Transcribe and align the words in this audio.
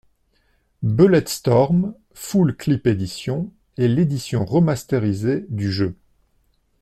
Bulletstorm: 0.81 1.93
Full 2.15 2.57
Clip 2.57 2.87
Edition 2.87 3.51
est 3.77 3.87
l'édition 3.87 4.43
remastérisée 4.45 5.45
du 5.49 5.71
jeu. 5.71 5.95